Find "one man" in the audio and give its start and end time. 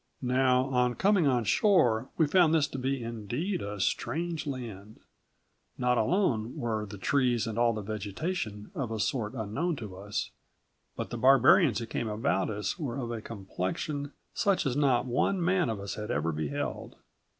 15.05-15.69